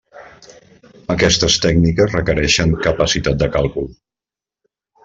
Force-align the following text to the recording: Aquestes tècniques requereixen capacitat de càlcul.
Aquestes 1.15 1.59
tècniques 1.67 2.17
requereixen 2.17 2.75
capacitat 2.89 3.41
de 3.45 3.53
càlcul. 3.59 3.91